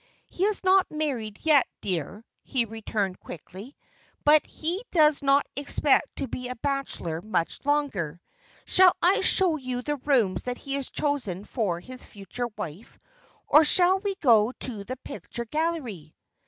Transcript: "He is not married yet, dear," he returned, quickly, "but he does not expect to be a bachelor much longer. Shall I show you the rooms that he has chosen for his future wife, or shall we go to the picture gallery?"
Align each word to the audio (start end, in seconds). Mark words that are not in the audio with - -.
"He 0.31 0.45
is 0.45 0.63
not 0.63 0.89
married 0.89 1.37
yet, 1.45 1.67
dear," 1.79 2.25
he 2.41 2.65
returned, 2.65 3.19
quickly, 3.19 3.77
"but 4.25 4.43
he 4.47 4.83
does 4.89 5.21
not 5.21 5.45
expect 5.55 6.15
to 6.15 6.27
be 6.27 6.47
a 6.47 6.55
bachelor 6.55 7.21
much 7.21 7.63
longer. 7.65 8.19
Shall 8.65 8.93
I 9.03 9.21
show 9.21 9.57
you 9.57 9.83
the 9.83 9.97
rooms 9.97 10.45
that 10.45 10.57
he 10.57 10.73
has 10.73 10.89
chosen 10.89 11.43
for 11.43 11.79
his 11.79 12.03
future 12.03 12.47
wife, 12.57 12.97
or 13.47 13.63
shall 13.63 13.99
we 13.99 14.15
go 14.15 14.51
to 14.61 14.83
the 14.85 14.97
picture 14.97 15.45
gallery?" 15.45 16.15